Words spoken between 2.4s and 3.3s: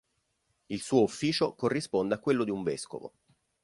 di un vescovo.